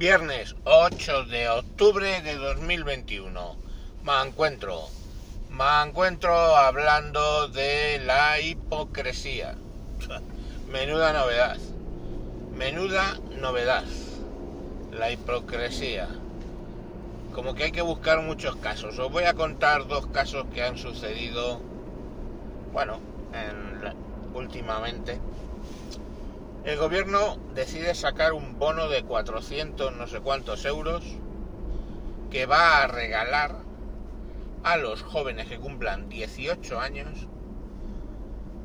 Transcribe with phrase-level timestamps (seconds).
[0.00, 3.56] Viernes 8 de octubre de 2021.
[4.02, 4.88] Me encuentro.
[5.50, 9.56] Me encuentro hablando de la hipocresía.
[10.72, 11.58] Menuda novedad.
[12.56, 13.84] Menuda novedad.
[14.90, 16.08] La hipocresía.
[17.34, 18.98] Como que hay que buscar muchos casos.
[18.98, 21.60] Os voy a contar dos casos que han sucedido,
[22.72, 23.00] bueno,
[24.32, 25.20] últimamente
[26.64, 31.04] el gobierno decide sacar un bono de 400 no sé cuántos euros
[32.30, 33.56] que va a regalar
[34.62, 37.26] a los jóvenes que cumplan 18 años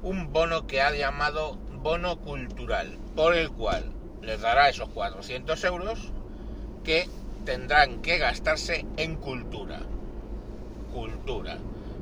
[0.01, 3.91] un bono que ha llamado bono cultural, por el cual
[4.23, 6.11] les dará esos 400 euros
[6.83, 7.07] que
[7.43, 9.81] tendrán que gastarse en cultura.
[10.91, 11.59] Cultura.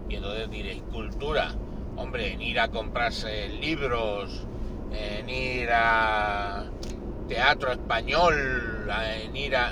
[0.08, 1.54] Y entonces diréis, cultura,
[1.98, 4.48] hombre, en ir a comprarse libros,
[4.94, 6.66] en ir a
[7.28, 8.90] teatro español,
[9.24, 9.72] en ir a...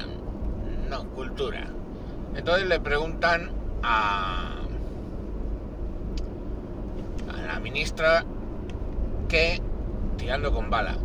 [0.90, 1.68] No, cultura.
[2.36, 3.52] Entonces le preguntan
[3.84, 4.56] a,
[7.34, 8.26] a la ministra
[9.30, 9.62] que,
[10.18, 10.98] tirando con bala,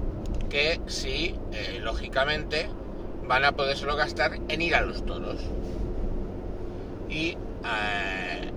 [0.48, 2.68] que sí, eh, lógicamente,
[3.26, 5.40] van a podérselo gastar en ir a los toros.
[7.08, 8.50] Y eh,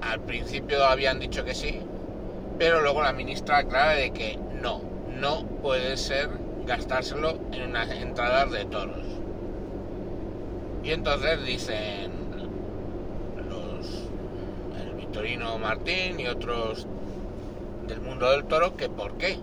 [0.00, 1.80] al principio habían dicho que sí,
[2.58, 4.80] pero luego la ministra aclara de que no,
[5.20, 6.28] no puede ser
[6.66, 9.06] gastárselo en una entrada de toros.
[10.82, 12.12] Y entonces dicen
[13.48, 14.04] los
[14.80, 16.86] el Victorino Martín y otros
[17.86, 19.38] del mundo del toro que por qué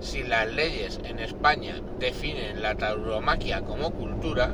[0.00, 4.50] si las leyes en España definen la tauromaquia como cultura,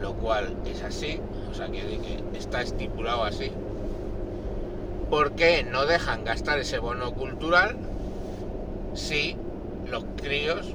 [0.00, 3.52] lo cual es así, o sea que está estipulado así,
[5.08, 7.76] ¿por qué no dejan gastar ese bono cultural
[8.94, 9.36] si
[9.86, 10.74] los críos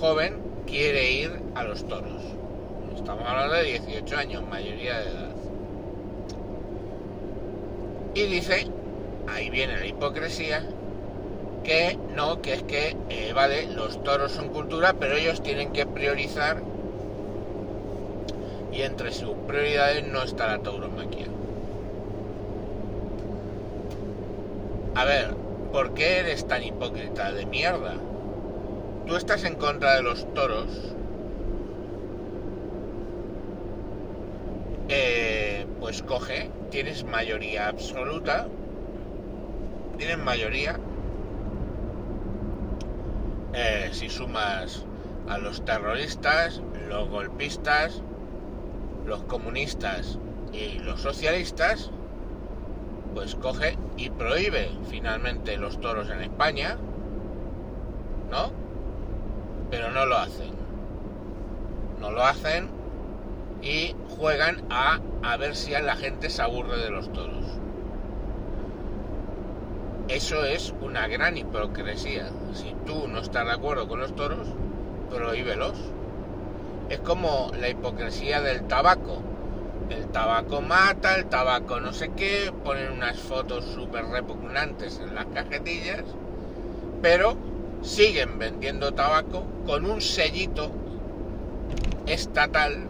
[0.00, 2.22] joven quiere ir a los toros.
[2.96, 5.34] Estamos hablando de 18 años, mayoría de edad.
[8.14, 8.66] Y dice,
[9.28, 10.64] ahí viene la hipocresía,
[11.64, 15.86] que no, que es que, eh, vale, los toros son cultura, pero ellos tienen que
[15.86, 16.62] priorizar
[18.72, 21.26] y entre sus prioridades no está la tauromaquia.
[24.96, 25.43] A ver,
[25.74, 27.96] ¿por qué eres tan hipócrita de mierda?
[29.08, 30.94] Tú estás en contra de los toros.
[34.88, 38.46] Eh, pues coge, tienes mayoría absoluta.
[39.98, 40.78] Tienes mayoría.
[43.52, 44.84] Eh, si sumas
[45.28, 48.00] a los terroristas, los golpistas,
[49.04, 50.20] los comunistas
[50.52, 51.90] y los socialistas,
[53.14, 56.76] pues coge y prohíbe finalmente los toros en España,
[58.30, 58.50] ¿no?
[59.70, 60.52] Pero no lo hacen.
[62.00, 62.68] No lo hacen
[63.62, 67.44] y juegan a, a ver si a la gente se aburre de los toros.
[70.08, 72.28] Eso es una gran hipocresía.
[72.52, 74.48] Si tú no estás de acuerdo con los toros,
[75.10, 75.78] prohíbelos.
[76.90, 79.22] Es como la hipocresía del tabaco
[79.90, 85.26] el tabaco mata, el tabaco no sé qué, ponen unas fotos súper repugnantes en las
[85.26, 86.04] cajetillas,
[87.02, 87.36] pero
[87.82, 90.70] siguen vendiendo tabaco con un sellito
[92.06, 92.88] estatal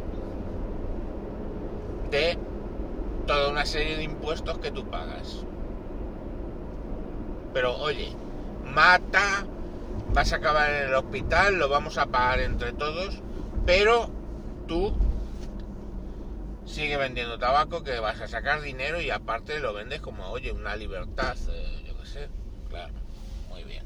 [2.10, 2.38] de
[3.26, 5.44] toda una serie de impuestos que tú pagas.
[7.53, 8.12] Pero oye,
[8.65, 9.47] mata,
[10.12, 13.21] vas a acabar en el hospital, lo vamos a pagar entre todos,
[13.66, 14.11] pero
[14.66, 14.93] tú
[16.75, 20.75] sigue vendiendo tabaco que vas a sacar dinero y aparte lo vendes como, oye, una
[20.75, 22.29] libertad, eh, yo qué sé,
[22.69, 22.93] claro,
[23.49, 23.85] muy bien.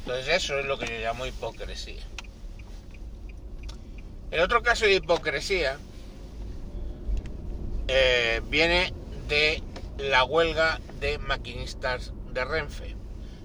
[0.00, 2.02] Entonces eso es lo que yo llamo hipocresía.
[4.32, 5.78] El otro caso de hipocresía
[7.86, 8.92] eh, viene
[9.28, 9.62] de
[9.98, 12.96] la huelga de maquinistas de Renfe,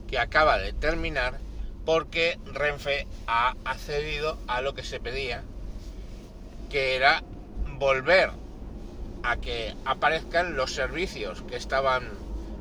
[0.08, 1.38] que acaba de terminar
[1.85, 5.43] porque Renfe ha accedido a lo que se pedía,
[6.72, 7.23] que era
[7.81, 8.29] volver
[9.23, 12.03] a que aparezcan los servicios que estaban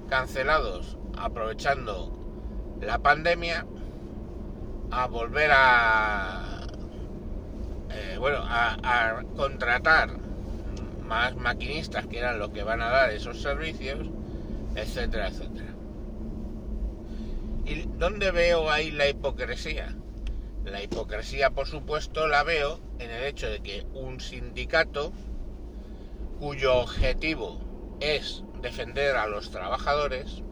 [0.08, 2.10] cancelados aprovechando
[2.80, 3.66] la pandemia,
[4.90, 6.62] a volver a,
[7.90, 10.08] eh, bueno, a, contratar
[11.06, 14.08] más maquinistas que eran los que van a dar esos servicios,
[14.74, 15.74] etcétera, etcétera.
[17.66, 19.94] ¿Y dónde veo ahí la hipocresía?
[20.64, 25.12] La hipocresía, por supuesto, la veo en el hecho de que un sindicato
[26.38, 27.60] cuyo objetivo
[28.00, 30.42] es defender a los trabajadores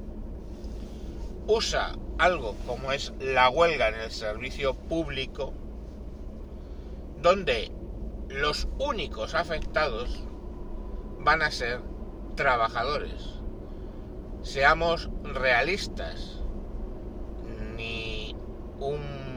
[1.47, 5.55] usa algo como es la huelga en el servicio público
[7.23, 7.73] donde
[8.29, 10.23] los únicos afectados
[11.21, 11.81] van a ser
[12.37, 13.41] trabajadores.
[14.43, 16.43] Seamos realistas.
[17.77, 18.37] Ni
[18.79, 19.28] un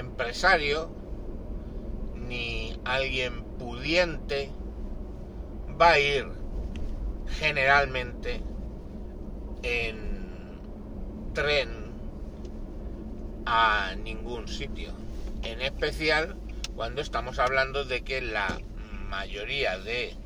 [0.00, 0.90] empresario,
[2.14, 4.50] ni alguien pudiente
[5.80, 6.26] va a ir
[7.38, 8.40] generalmente
[9.62, 10.60] en
[11.34, 11.68] tren
[13.46, 14.92] a ningún sitio.
[15.42, 16.36] En especial
[16.74, 18.58] cuando estamos hablando de que la
[19.08, 20.16] mayoría de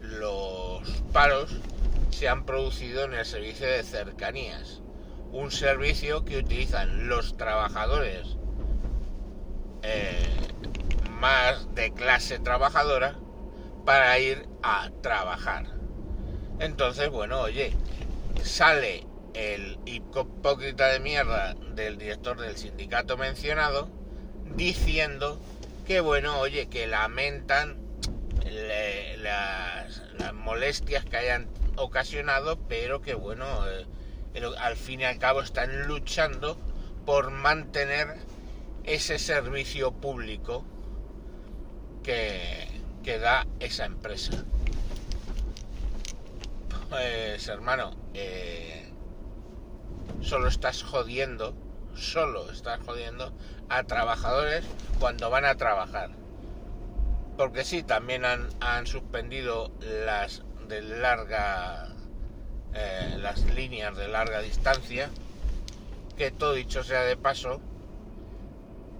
[0.00, 1.56] los paros
[2.10, 4.82] se han producido en el servicio de cercanías,
[5.32, 8.35] un servicio que utilizan los trabajadores
[11.20, 13.16] más de clase trabajadora
[13.84, 15.66] para ir a trabajar.
[16.58, 17.72] Entonces, bueno, oye,
[18.42, 23.88] sale el hipócrita de mierda del director del sindicato mencionado
[24.56, 25.38] diciendo
[25.86, 27.76] que bueno, oye, que lamentan
[29.18, 30.02] las,
[30.34, 33.84] molestias que hayan ocasionado, pero que bueno, eh,
[34.58, 36.56] al fin y al cabo están luchando
[37.04, 38.16] por mantener
[38.86, 40.64] ese servicio público
[42.02, 42.68] que,
[43.02, 44.44] que da esa empresa.
[46.88, 48.92] Pues hermano, eh,
[50.20, 51.54] solo estás jodiendo,
[51.94, 53.32] solo estás jodiendo
[53.68, 54.64] a trabajadores
[55.00, 56.10] cuando van a trabajar.
[57.36, 61.88] Porque sí, también han, han suspendido las de larga
[62.72, 65.10] eh, las líneas de larga distancia
[66.16, 67.60] que todo dicho sea de paso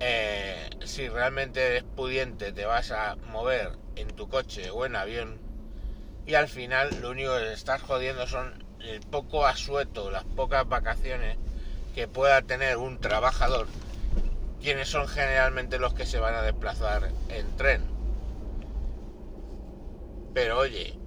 [0.01, 5.41] eh, si realmente eres pudiente te vas a mover en tu coche o en avión
[6.27, 11.39] y al final lo único que estás jodiendo son el poco asueto, las pocas vacaciones
[11.95, 13.69] que pueda tener un trabajador
[14.61, 17.83] quienes son generalmente los que se van a desplazar en tren.
[20.35, 20.99] Pero oye,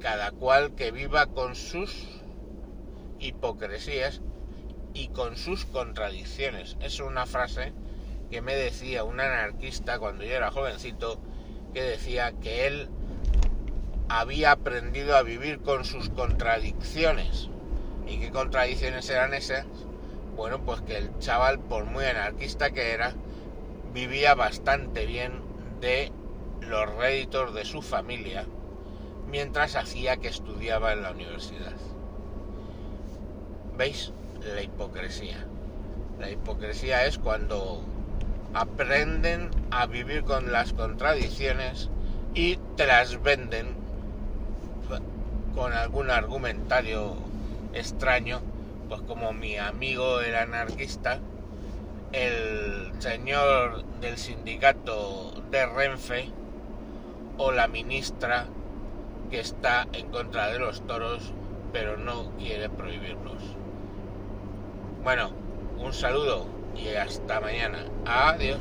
[0.00, 2.06] cada cual que viva con sus
[3.18, 4.20] hipocresías
[4.94, 6.76] y con sus contradicciones.
[6.80, 7.72] Es una frase
[8.30, 11.20] que me decía un anarquista cuando yo era jovencito,
[11.74, 12.88] que decía que él
[14.08, 17.48] había aprendido a vivir con sus contradicciones.
[18.06, 19.66] ¿Y qué contradicciones eran esas?
[20.36, 23.12] bueno, pues que el chaval, por muy anarquista que era,
[23.92, 25.40] vivía bastante bien
[25.80, 26.10] de
[26.60, 28.46] los réditos de su familia
[29.28, 31.76] mientras hacía que estudiaba en la universidad.
[33.76, 34.12] ¿Veis?
[34.44, 35.46] La hipocresía.
[36.18, 37.84] La hipocresía es cuando
[38.54, 41.88] aprenden a vivir con las contradicciones
[42.34, 43.68] y te las venden
[45.54, 47.14] con algún argumentario
[47.72, 48.40] extraño
[48.88, 51.20] pues como mi amigo el anarquista,
[52.12, 56.30] el señor del sindicato de Renfe
[57.38, 58.46] o la ministra
[59.30, 61.32] que está en contra de los toros
[61.72, 63.61] pero no quiere prohibirlos.
[65.02, 65.30] Bueno,
[65.78, 66.46] un saludo
[66.76, 67.84] y hasta mañana.
[68.06, 68.60] Adiós.